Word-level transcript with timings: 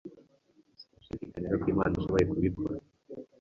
Sinashidikanyaga 0.79 1.57
ko 1.61 1.65
Imana 1.73 1.93
ishoboye 1.95 2.23
kubikora 2.31 2.73